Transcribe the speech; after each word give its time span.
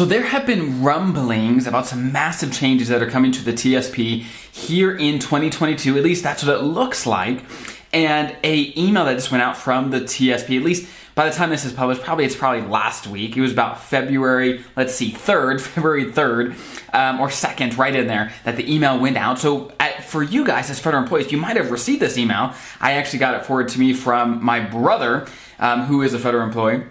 So 0.00 0.06
there 0.06 0.22
have 0.22 0.46
been 0.46 0.82
rumblings 0.82 1.66
about 1.66 1.84
some 1.84 2.10
massive 2.10 2.54
changes 2.54 2.88
that 2.88 3.02
are 3.02 3.10
coming 3.10 3.32
to 3.32 3.44
the 3.44 3.52
TSP 3.52 4.22
here 4.50 4.96
in 4.96 5.18
2022. 5.18 5.98
At 5.98 6.02
least 6.02 6.22
that's 6.22 6.42
what 6.42 6.56
it 6.56 6.62
looks 6.62 7.06
like. 7.06 7.44
And 7.92 8.34
a 8.42 8.72
email 8.80 9.04
that 9.04 9.12
just 9.12 9.30
went 9.30 9.42
out 9.42 9.58
from 9.58 9.90
the 9.90 10.00
TSP, 10.00 10.56
at 10.56 10.64
least 10.64 10.88
by 11.14 11.28
the 11.28 11.36
time 11.36 11.50
this 11.50 11.66
is 11.66 11.74
published, 11.74 12.00
probably 12.00 12.24
it's 12.24 12.34
probably 12.34 12.62
last 12.62 13.08
week. 13.08 13.36
It 13.36 13.42
was 13.42 13.52
about 13.52 13.78
February, 13.78 14.64
let's 14.74 14.94
see, 14.94 15.12
3rd, 15.12 15.60
February 15.74 16.06
3rd, 16.06 16.54
um, 16.94 17.20
or 17.20 17.28
2nd, 17.28 17.76
right 17.76 17.94
in 17.94 18.06
there, 18.06 18.32
that 18.44 18.56
the 18.56 18.74
email 18.74 18.98
went 18.98 19.18
out. 19.18 19.38
So 19.38 19.70
at, 19.78 20.02
for 20.02 20.22
you 20.22 20.46
guys 20.46 20.70
as 20.70 20.80
federal 20.80 21.02
employees, 21.02 21.30
you 21.30 21.36
might 21.36 21.58
have 21.58 21.70
received 21.70 22.00
this 22.00 22.16
email. 22.16 22.54
I 22.80 22.92
actually 22.92 23.18
got 23.18 23.34
it 23.34 23.44
forwarded 23.44 23.70
to 23.74 23.78
me 23.78 23.92
from 23.92 24.42
my 24.42 24.60
brother, 24.60 25.26
um, 25.58 25.82
who 25.82 26.00
is 26.00 26.14
a 26.14 26.18
federal 26.18 26.46
employee. 26.46 26.84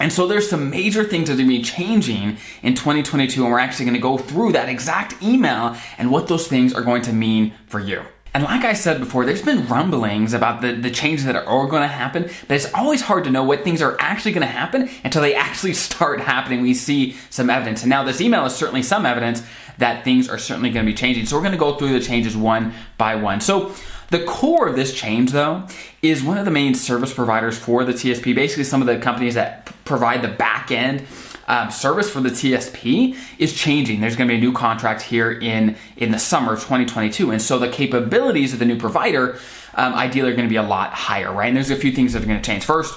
And 0.00 0.12
so 0.12 0.26
there's 0.26 0.50
some 0.50 0.70
major 0.70 1.04
things 1.04 1.28
that 1.28 1.34
are 1.34 1.36
going 1.36 1.48
to 1.48 1.56
be 1.58 1.62
changing 1.62 2.36
in 2.62 2.74
2022, 2.74 3.42
and 3.42 3.52
we're 3.52 3.58
actually 3.58 3.84
going 3.84 3.94
to 3.94 4.00
go 4.00 4.18
through 4.18 4.52
that 4.52 4.68
exact 4.68 5.22
email 5.22 5.76
and 5.98 6.10
what 6.10 6.26
those 6.26 6.48
things 6.48 6.74
are 6.74 6.82
going 6.82 7.02
to 7.02 7.12
mean 7.12 7.54
for 7.66 7.78
you. 7.78 8.02
And 8.34 8.42
like 8.42 8.64
I 8.64 8.72
said 8.72 8.98
before, 8.98 9.24
there's 9.24 9.42
been 9.42 9.68
rumblings 9.68 10.34
about 10.34 10.60
the, 10.60 10.72
the 10.72 10.90
changes 10.90 11.24
that 11.26 11.36
are 11.36 11.66
going 11.68 11.82
to 11.82 11.88
happen, 11.88 12.24
but 12.48 12.56
it's 12.56 12.74
always 12.74 13.02
hard 13.02 13.22
to 13.24 13.30
know 13.30 13.44
what 13.44 13.62
things 13.62 13.80
are 13.80 13.96
actually 14.00 14.32
going 14.32 14.46
to 14.46 14.52
happen 14.52 14.90
until 15.04 15.22
they 15.22 15.34
actually 15.36 15.74
start 15.74 16.20
happening. 16.20 16.60
We 16.60 16.74
see 16.74 17.14
some 17.30 17.48
evidence. 17.48 17.82
And 17.82 17.90
now 17.90 18.02
this 18.02 18.20
email 18.20 18.44
is 18.44 18.54
certainly 18.54 18.82
some 18.82 19.06
evidence 19.06 19.44
that 19.78 20.02
things 20.02 20.28
are 20.28 20.38
certainly 20.38 20.70
going 20.70 20.84
to 20.84 20.90
be 20.90 20.96
changing. 20.96 21.26
So 21.26 21.36
we're 21.36 21.42
going 21.42 21.52
to 21.52 21.58
go 21.58 21.76
through 21.76 21.92
the 21.92 22.04
changes 22.04 22.36
one 22.36 22.74
by 22.98 23.14
one. 23.14 23.40
So 23.40 23.72
the 24.10 24.24
core 24.24 24.68
of 24.68 24.76
this 24.76 24.94
change, 24.94 25.32
though, 25.32 25.66
is 26.02 26.22
one 26.22 26.38
of 26.38 26.44
the 26.44 26.50
main 26.50 26.74
service 26.74 27.12
providers 27.12 27.58
for 27.58 27.84
the 27.84 27.92
TSP, 27.92 28.34
basically 28.34 28.64
some 28.64 28.80
of 28.80 28.86
the 28.86 28.98
companies 28.98 29.34
that 29.34 29.72
provide 29.84 30.22
the 30.22 30.28
back 30.28 30.70
end 30.70 31.06
um, 31.46 31.70
service 31.70 32.10
for 32.10 32.20
the 32.20 32.30
TSP 32.30 33.16
is 33.38 33.54
changing. 33.54 34.00
There's 34.00 34.16
going 34.16 34.28
to 34.28 34.32
be 34.32 34.38
a 34.38 34.40
new 34.40 34.52
contract 34.52 35.02
here 35.02 35.30
in 35.30 35.76
in 35.96 36.10
the 36.10 36.18
summer 36.18 36.54
of 36.54 36.60
2022, 36.60 37.30
and 37.30 37.40
so 37.40 37.58
the 37.58 37.68
capabilities 37.68 38.52
of 38.52 38.58
the 38.58 38.64
new 38.64 38.78
provider 38.78 39.38
um, 39.74 39.94
ideally 39.94 40.30
are 40.30 40.36
going 40.36 40.48
to 40.48 40.52
be 40.52 40.56
a 40.56 40.62
lot 40.62 40.92
higher, 40.92 41.32
right? 41.32 41.48
And 41.48 41.56
there's 41.56 41.70
a 41.70 41.76
few 41.76 41.92
things 41.92 42.12
that 42.12 42.22
are 42.22 42.26
going 42.26 42.40
to 42.40 42.44
change. 42.44 42.64
First, 42.64 42.94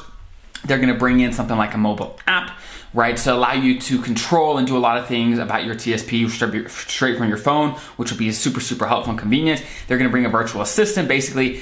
they're 0.66 0.78
going 0.78 0.94
to 0.94 1.00
bring 1.00 1.20
in 1.20 1.34
something 1.34 1.58
like 1.58 1.74
a 1.74 1.78
mobile 1.78 2.18
app 2.28 2.58
right? 2.94 3.20
So 3.20 3.38
allow 3.38 3.54
you 3.54 3.80
to 3.82 4.02
control 4.02 4.58
and 4.58 4.66
do 4.66 4.76
a 4.76 4.80
lot 4.80 4.98
of 4.98 5.08
things 5.08 5.40
about 5.40 5.66
your 5.66 5.76
TSP 5.76 6.30
straight 6.70 7.18
from 7.18 7.28
your 7.28 7.38
phone, 7.38 7.72
which 7.98 8.12
will 8.12 8.18
be 8.18 8.32
super, 8.32 8.60
super 8.60 8.88
helpful 8.88 9.12
and 9.12 9.20
convenient. 9.20 9.64
They're 9.88 9.98
going 9.98 10.10
to 10.10 10.12
bring 10.12 10.26
a 10.26 10.30
virtual 10.30 10.62
assistant, 10.62 11.08
basically 11.08 11.62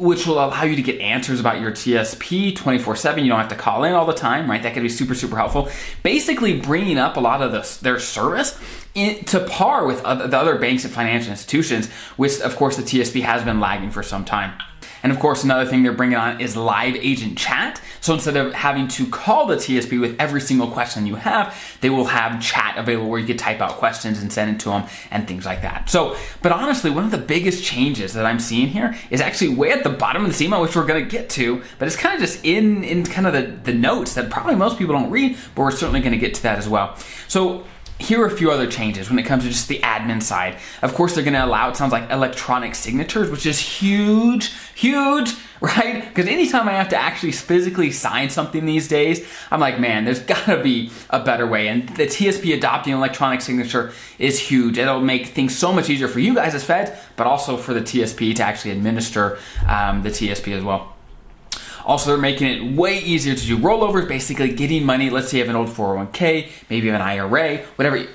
which 0.00 0.26
will 0.26 0.42
allow 0.42 0.62
you 0.62 0.76
to 0.76 0.82
get 0.82 0.98
answers 0.98 1.40
about 1.40 1.60
your 1.60 1.70
TSP 1.70 2.56
24 2.56 2.96
7. 2.96 3.22
You 3.22 3.28
don't 3.28 3.38
have 3.38 3.50
to 3.50 3.54
call 3.54 3.84
in 3.84 3.92
all 3.92 4.06
the 4.06 4.14
time, 4.14 4.50
right? 4.50 4.62
That 4.62 4.72
could 4.72 4.82
be 4.82 4.88
super, 4.88 5.14
super 5.14 5.36
helpful. 5.36 5.68
Basically, 6.02 6.58
bringing 6.58 6.96
up 6.96 7.18
a 7.18 7.20
lot 7.20 7.42
of 7.42 7.52
the, 7.52 7.78
their 7.82 7.98
service 7.98 8.58
in, 8.94 9.22
to 9.26 9.40
par 9.40 9.86
with 9.86 10.02
other, 10.02 10.26
the 10.26 10.38
other 10.38 10.58
banks 10.58 10.84
and 10.84 10.92
financial 10.92 11.30
institutions, 11.30 11.90
which, 12.16 12.40
of 12.40 12.56
course, 12.56 12.76
the 12.76 12.82
TSP 12.82 13.22
has 13.22 13.44
been 13.44 13.60
lagging 13.60 13.90
for 13.90 14.02
some 14.02 14.24
time. 14.24 14.58
And 15.02 15.12
of 15.12 15.18
course, 15.18 15.44
another 15.44 15.66
thing 15.66 15.82
they're 15.82 15.92
bringing 15.92 16.16
on 16.16 16.40
is 16.40 16.56
live 16.56 16.96
agent 16.96 17.38
chat. 17.38 17.80
So 18.00 18.14
instead 18.14 18.36
of 18.36 18.52
having 18.54 18.88
to 18.88 19.06
call 19.06 19.46
the 19.46 19.56
TSP 19.56 20.00
with 20.00 20.16
every 20.18 20.40
single 20.40 20.68
question 20.68 21.06
you 21.06 21.16
have, 21.16 21.56
they 21.80 21.90
will 21.90 22.06
have 22.06 22.42
chat 22.42 22.76
available 22.76 23.08
where 23.08 23.18
you 23.18 23.26
can 23.26 23.36
type 23.36 23.60
out 23.60 23.72
questions 23.72 24.20
and 24.20 24.32
send 24.32 24.54
it 24.54 24.60
to 24.60 24.70
them 24.70 24.84
and 25.10 25.26
things 25.26 25.44
like 25.44 25.62
that. 25.62 25.88
So, 25.90 26.16
but 26.42 26.52
honestly, 26.52 26.90
one 26.90 27.04
of 27.04 27.10
the 27.10 27.18
biggest 27.18 27.64
changes 27.64 28.14
that 28.14 28.26
I'm 28.26 28.40
seeing 28.40 28.68
here 28.68 28.96
is 29.10 29.20
actually 29.20 29.54
way 29.54 29.72
at 29.72 29.84
the 29.84 29.90
bottom 29.90 30.24
of 30.24 30.28
this 30.28 30.40
email, 30.40 30.62
which 30.62 30.76
we're 30.76 30.86
going 30.86 31.04
to 31.04 31.10
get 31.10 31.28
to, 31.30 31.62
but 31.78 31.86
it's 31.86 31.96
kind 31.96 32.14
of 32.14 32.20
just 32.20 32.44
in 32.44 32.84
in 32.84 33.04
kind 33.04 33.26
of 33.26 33.32
the, 33.32 33.72
the 33.72 33.76
notes 33.76 34.14
that 34.14 34.30
probably 34.30 34.54
most 34.54 34.78
people 34.78 34.94
don't 34.94 35.10
read, 35.10 35.36
but 35.54 35.62
we're 35.62 35.70
certainly 35.70 36.00
going 36.00 36.12
to 36.12 36.18
get 36.18 36.34
to 36.34 36.42
that 36.42 36.58
as 36.58 36.68
well. 36.68 36.96
So 37.28 37.64
here 38.00 38.22
are 38.22 38.26
a 38.26 38.30
few 38.30 38.50
other 38.50 38.66
changes 38.66 39.10
when 39.10 39.18
it 39.18 39.24
comes 39.24 39.44
to 39.44 39.50
just 39.50 39.68
the 39.68 39.78
admin 39.80 40.22
side. 40.22 40.56
Of 40.82 40.94
course, 40.94 41.14
they're 41.14 41.24
going 41.24 41.34
to 41.34 41.44
allow, 41.44 41.68
it 41.68 41.76
sounds 41.76 41.92
like, 41.92 42.10
electronic 42.10 42.74
signatures, 42.74 43.30
which 43.30 43.46
is 43.46 43.58
huge, 43.58 44.52
huge, 44.74 45.34
right? 45.60 46.08
Because 46.08 46.26
anytime 46.26 46.68
I 46.68 46.72
have 46.72 46.88
to 46.90 46.96
actually 46.96 47.32
physically 47.32 47.90
sign 47.90 48.30
something 48.30 48.64
these 48.64 48.88
days, 48.88 49.26
I'm 49.50 49.60
like, 49.60 49.78
man, 49.78 50.04
there's 50.04 50.20
got 50.34 50.44
to 50.46 50.62
be 50.62 50.90
a 51.10 51.22
better 51.22 51.46
way. 51.46 51.68
And 51.68 51.88
the 51.90 52.06
TSP 52.06 52.56
adopting 52.56 52.94
electronic 52.94 53.40
signature 53.40 53.92
is 54.18 54.38
huge. 54.38 54.78
It'll 54.78 55.00
make 55.00 55.28
things 55.28 55.56
so 55.56 55.72
much 55.72 55.90
easier 55.90 56.08
for 56.08 56.20
you 56.20 56.34
guys 56.34 56.54
as 56.54 56.64
feds, 56.64 56.90
but 57.16 57.26
also 57.26 57.56
for 57.56 57.74
the 57.74 57.82
TSP 57.82 58.34
to 58.36 58.42
actually 58.42 58.72
administer 58.72 59.38
um, 59.68 60.02
the 60.02 60.10
TSP 60.10 60.56
as 60.56 60.64
well. 60.64 60.94
Also, 61.84 62.10
they're 62.10 62.18
making 62.18 62.48
it 62.48 62.76
way 62.76 62.98
easier 62.98 63.34
to 63.34 63.46
do 63.46 63.58
rollovers, 63.58 64.08
basically 64.08 64.52
getting 64.52 64.84
money. 64.84 65.10
Let's 65.10 65.30
say 65.30 65.38
you 65.38 65.44
have 65.44 65.50
an 65.50 65.56
old 65.56 65.68
401k, 65.68 66.50
maybe 66.68 66.86
you 66.86 66.92
have 66.92 67.00
an 67.00 67.06
IRA, 67.06 67.58
whatever, 67.76 68.06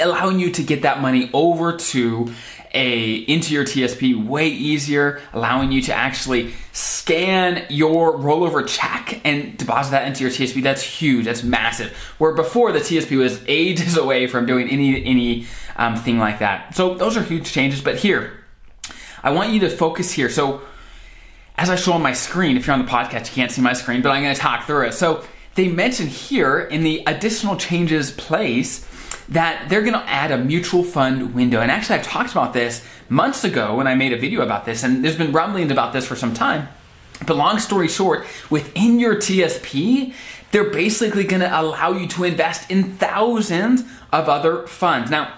allowing 0.00 0.40
you 0.40 0.50
to 0.52 0.62
get 0.62 0.82
that 0.82 1.00
money 1.00 1.30
over 1.32 1.76
to 1.76 2.32
a 2.72 3.14
into 3.14 3.52
your 3.52 3.64
TSP 3.64 4.24
way 4.24 4.48
easier, 4.48 5.20
allowing 5.32 5.72
you 5.72 5.82
to 5.82 5.92
actually 5.92 6.52
scan 6.72 7.66
your 7.68 8.16
rollover 8.16 8.66
check 8.66 9.20
and 9.24 9.56
deposit 9.58 9.90
that 9.90 10.06
into 10.06 10.22
your 10.22 10.30
TSP. 10.30 10.62
That's 10.62 10.82
huge. 10.82 11.24
That's 11.24 11.42
massive. 11.42 11.92
Where 12.18 12.32
before 12.32 12.72
the 12.72 12.78
TSP 12.78 13.18
was 13.18 13.42
ages 13.48 13.96
away 13.96 14.26
from 14.26 14.46
doing 14.46 14.68
any 14.68 15.04
any 15.04 15.46
um, 15.76 15.96
thing 15.96 16.18
like 16.18 16.38
that. 16.38 16.74
So 16.74 16.94
those 16.94 17.16
are 17.16 17.22
huge 17.22 17.50
changes. 17.50 17.80
But 17.80 17.96
here, 17.96 18.44
I 19.22 19.30
want 19.30 19.50
you 19.50 19.60
to 19.60 19.70
focus 19.70 20.12
here. 20.12 20.28
So 20.28 20.62
as 21.60 21.68
I 21.68 21.76
show 21.76 21.92
on 21.92 22.00
my 22.00 22.14
screen, 22.14 22.56
if 22.56 22.66
you're 22.66 22.72
on 22.72 22.82
the 22.82 22.90
podcast, 22.90 23.28
you 23.28 23.34
can't 23.34 23.52
see 23.52 23.60
my 23.60 23.74
screen, 23.74 24.00
but 24.00 24.08
I'm 24.08 24.22
going 24.22 24.34
to 24.34 24.40
talk 24.40 24.66
through 24.66 24.86
it. 24.86 24.94
So 24.94 25.22
they 25.56 25.68
mention 25.68 26.06
here 26.06 26.58
in 26.58 26.84
the 26.84 27.02
additional 27.06 27.54
changes 27.54 28.10
place 28.10 28.88
that 29.28 29.68
they're 29.68 29.82
going 29.82 29.92
to 29.92 30.08
add 30.08 30.30
a 30.30 30.38
mutual 30.38 30.82
fund 30.82 31.34
window. 31.34 31.60
And 31.60 31.70
actually, 31.70 31.98
I've 31.98 32.06
talked 32.06 32.32
about 32.32 32.54
this 32.54 32.82
months 33.10 33.44
ago 33.44 33.76
when 33.76 33.86
I 33.86 33.94
made 33.94 34.14
a 34.14 34.16
video 34.16 34.40
about 34.40 34.64
this, 34.64 34.82
and 34.82 35.04
there's 35.04 35.18
been 35.18 35.32
rumblings 35.32 35.70
about 35.70 35.92
this 35.92 36.06
for 36.06 36.16
some 36.16 36.32
time. 36.32 36.66
But 37.26 37.36
long 37.36 37.58
story 37.58 37.88
short, 37.88 38.24
within 38.48 38.98
your 38.98 39.16
TSP, 39.16 40.14
they're 40.52 40.70
basically 40.70 41.24
going 41.24 41.42
to 41.42 41.60
allow 41.60 41.92
you 41.92 42.06
to 42.08 42.24
invest 42.24 42.70
in 42.70 42.94
thousands 42.94 43.82
of 44.10 44.30
other 44.30 44.66
funds. 44.66 45.10
Now, 45.10 45.34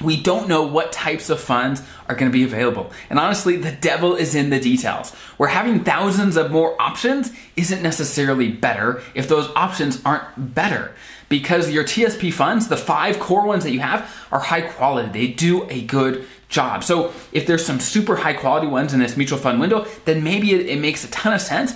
we 0.00 0.20
don't 0.20 0.48
know 0.48 0.62
what 0.62 0.92
types 0.92 1.30
of 1.30 1.40
funds 1.40 1.82
are 2.08 2.14
going 2.14 2.30
to 2.30 2.36
be 2.36 2.44
available. 2.44 2.90
And 3.10 3.18
honestly, 3.18 3.56
the 3.56 3.72
devil 3.72 4.14
is 4.14 4.34
in 4.34 4.50
the 4.50 4.60
details. 4.60 5.14
Where 5.36 5.48
having 5.48 5.84
thousands 5.84 6.36
of 6.36 6.50
more 6.50 6.80
options 6.80 7.32
isn't 7.56 7.82
necessarily 7.82 8.48
better 8.50 9.02
if 9.14 9.28
those 9.28 9.48
options 9.56 10.00
aren't 10.04 10.54
better. 10.54 10.94
Because 11.28 11.70
your 11.70 11.84
TSP 11.84 12.32
funds, 12.32 12.68
the 12.68 12.76
five 12.76 13.18
core 13.18 13.46
ones 13.46 13.64
that 13.64 13.72
you 13.72 13.80
have, 13.80 14.10
are 14.32 14.40
high 14.40 14.62
quality. 14.62 15.08
They 15.10 15.32
do 15.32 15.68
a 15.68 15.82
good 15.82 16.26
job. 16.48 16.82
So 16.82 17.12
if 17.32 17.46
there's 17.46 17.64
some 17.64 17.80
super 17.80 18.16
high 18.16 18.32
quality 18.32 18.66
ones 18.66 18.94
in 18.94 19.00
this 19.00 19.16
mutual 19.16 19.38
fund 19.38 19.60
window, 19.60 19.86
then 20.06 20.24
maybe 20.24 20.52
it, 20.54 20.66
it 20.66 20.80
makes 20.80 21.04
a 21.04 21.10
ton 21.10 21.34
of 21.34 21.40
sense, 21.40 21.74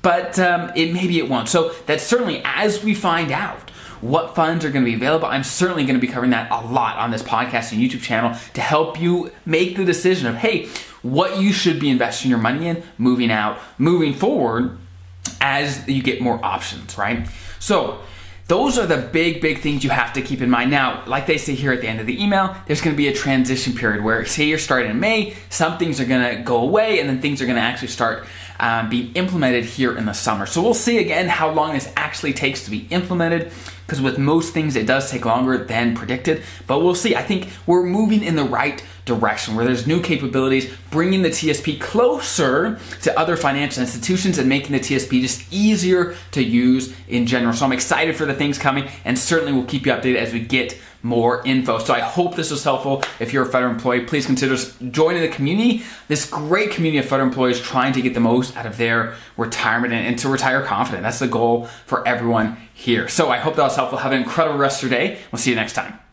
but 0.00 0.38
um, 0.38 0.72
it 0.74 0.92
maybe 0.92 1.18
it 1.18 1.28
won't. 1.28 1.48
So 1.48 1.74
that's 1.86 2.02
certainly 2.02 2.40
as 2.44 2.82
we 2.82 2.94
find 2.94 3.30
out 3.30 3.70
what 4.00 4.34
funds 4.34 4.64
are 4.64 4.70
going 4.70 4.84
to 4.84 4.90
be 4.90 4.96
available. 4.96 5.26
I'm 5.26 5.44
certainly 5.44 5.84
going 5.84 5.94
to 5.94 6.00
be 6.00 6.06
covering 6.06 6.30
that 6.30 6.50
a 6.50 6.66
lot 6.66 6.96
on 6.96 7.10
this 7.10 7.22
podcast 7.22 7.72
and 7.72 7.80
YouTube 7.80 8.02
channel 8.02 8.36
to 8.54 8.60
help 8.60 9.00
you 9.00 9.32
make 9.46 9.76
the 9.76 9.84
decision 9.84 10.26
of, 10.26 10.36
hey, 10.36 10.68
what 11.02 11.38
you 11.38 11.52
should 11.52 11.78
be 11.78 11.90
investing 11.90 12.30
your 12.30 12.40
money 12.40 12.66
in 12.66 12.82
moving 12.98 13.30
out, 13.30 13.58
moving 13.78 14.14
forward 14.14 14.78
as 15.40 15.86
you 15.88 16.02
get 16.02 16.20
more 16.20 16.42
options, 16.44 16.96
right? 16.96 17.28
So, 17.58 18.00
those 18.46 18.78
are 18.78 18.86
the 18.86 18.98
big, 18.98 19.40
big 19.40 19.60
things 19.60 19.84
you 19.84 19.90
have 19.90 20.12
to 20.14 20.22
keep 20.22 20.42
in 20.42 20.50
mind. 20.50 20.70
Now, 20.70 21.02
like 21.06 21.26
they 21.26 21.38
say 21.38 21.54
here 21.54 21.72
at 21.72 21.80
the 21.80 21.88
end 21.88 22.00
of 22.00 22.06
the 22.06 22.22
email, 22.22 22.54
there's 22.66 22.82
going 22.82 22.94
to 22.94 22.96
be 22.96 23.08
a 23.08 23.14
transition 23.14 23.74
period 23.74 24.04
where, 24.04 24.24
say, 24.26 24.44
you're 24.44 24.58
starting 24.58 24.90
in 24.90 25.00
May, 25.00 25.34
some 25.48 25.78
things 25.78 25.98
are 25.98 26.04
going 26.04 26.36
to 26.36 26.42
go 26.42 26.58
away, 26.58 27.00
and 27.00 27.08
then 27.08 27.22
things 27.22 27.40
are 27.40 27.46
going 27.46 27.56
to 27.56 27.62
actually 27.62 27.88
start 27.88 28.26
um, 28.60 28.90
being 28.90 29.12
implemented 29.14 29.64
here 29.64 29.96
in 29.96 30.04
the 30.04 30.12
summer. 30.12 30.46
So 30.46 30.62
we'll 30.62 30.74
see 30.74 30.98
again 30.98 31.28
how 31.28 31.50
long 31.50 31.72
this 31.72 31.92
actually 31.96 32.34
takes 32.34 32.64
to 32.64 32.70
be 32.70 32.86
implemented 32.90 33.50
because 33.86 34.00
with 34.00 34.18
most 34.18 34.54
things 34.54 34.76
it 34.76 34.86
does 34.86 35.10
take 35.10 35.24
longer 35.24 35.58
than 35.58 35.94
predicted, 35.94 36.42
but 36.66 36.78
we'll 36.80 36.94
see. 36.94 37.14
I 37.14 37.22
think 37.22 37.48
we're 37.66 37.82
moving 37.82 38.22
in 38.22 38.36
the 38.36 38.44
right 38.44 38.82
direction 39.04 39.54
where 39.54 39.64
there's 39.64 39.86
new 39.86 40.00
capabilities, 40.00 40.72
bringing 40.90 41.22
the 41.22 41.28
TSP 41.28 41.80
closer 41.80 42.78
to 43.02 43.18
other 43.18 43.36
financial 43.36 43.82
institutions 43.82 44.38
and 44.38 44.48
making 44.48 44.72
the 44.72 44.80
TSP 44.80 45.20
just 45.20 45.52
easier 45.52 46.16
to 46.32 46.42
use 46.42 46.94
in 47.08 47.26
general. 47.26 47.52
So 47.52 47.66
I'm 47.66 47.72
excited 47.72 48.16
for 48.16 48.24
the 48.24 48.34
things 48.34 48.58
coming 48.58 48.88
and 49.04 49.18
certainly 49.18 49.52
we'll 49.52 49.66
keep 49.66 49.86
you 49.86 49.92
updated 49.92 50.16
as 50.16 50.32
we 50.32 50.40
get 50.40 50.78
more 51.02 51.42
info. 51.44 51.78
So 51.78 51.92
I 51.92 52.00
hope 52.00 52.34
this 52.34 52.50
was 52.50 52.64
helpful. 52.64 53.02
If 53.20 53.32
you're 53.32 53.42
a 53.42 53.46
federal 53.46 53.72
employee, 53.72 54.06
please 54.06 54.24
consider 54.24 54.56
joining 54.90 55.20
the 55.20 55.28
community, 55.28 55.82
this 56.08 56.28
great 56.28 56.70
community 56.70 56.98
of 56.98 57.04
federal 57.04 57.28
employees 57.28 57.60
trying 57.60 57.92
to 57.92 58.02
get 58.02 58.14
the 58.14 58.20
most 58.20 58.56
out 58.56 58.64
of 58.64 58.78
their 58.78 59.14
retirement 59.36 59.92
and, 59.92 60.06
and 60.06 60.18
to 60.20 60.30
retire 60.30 60.62
confident. 60.62 61.02
That's 61.02 61.18
the 61.18 61.28
goal 61.28 61.66
for 61.84 62.06
everyone 62.08 62.56
here. 62.72 63.06
So 63.08 63.28
I 63.28 63.36
hope 63.36 63.56
that 63.56 63.62
was 63.62 63.76
helpful. 63.76 63.98
Have 63.98 64.12
an 64.12 64.22
incredible 64.22 64.58
rest 64.58 64.82
of 64.82 64.90
your 64.90 64.98
day. 64.98 65.18
We'll 65.30 65.40
see 65.40 65.50
you 65.50 65.56
next 65.56 65.74
time. 65.74 66.03